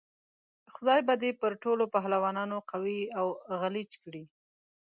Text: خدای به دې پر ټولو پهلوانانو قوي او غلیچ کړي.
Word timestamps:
خدای 0.73 0.99
به 1.07 1.13
دې 1.21 1.31
پر 1.41 1.51
ټولو 1.63 1.83
پهلوانانو 1.95 2.57
قوي 2.71 2.99
او 3.19 3.27
غلیچ 3.59 3.91
کړي. 4.03 4.23